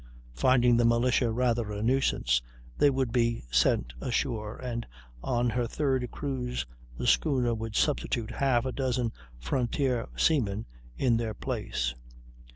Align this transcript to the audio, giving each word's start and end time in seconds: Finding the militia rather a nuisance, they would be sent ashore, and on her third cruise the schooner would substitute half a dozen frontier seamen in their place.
Finding 0.33 0.77
the 0.77 0.83
militia 0.83 1.31
rather 1.31 1.71
a 1.71 1.83
nuisance, 1.83 2.41
they 2.75 2.89
would 2.89 3.11
be 3.11 3.43
sent 3.51 3.93
ashore, 4.01 4.57
and 4.57 4.87
on 5.23 5.51
her 5.51 5.67
third 5.67 6.09
cruise 6.09 6.65
the 6.97 7.05
schooner 7.05 7.53
would 7.53 7.75
substitute 7.75 8.31
half 8.31 8.65
a 8.65 8.71
dozen 8.71 9.11
frontier 9.37 10.09
seamen 10.17 10.65
in 10.97 11.17
their 11.17 11.35
place. 11.35 11.93